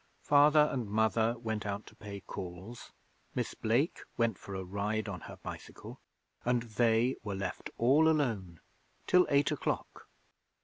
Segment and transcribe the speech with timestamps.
[0.23, 2.91] Father and Mother went out to pay calls;
[3.35, 5.99] Miss Blake went for a ride on her bicycle,
[6.43, 8.61] and they were left all alone
[9.05, 10.07] till eight o'clock.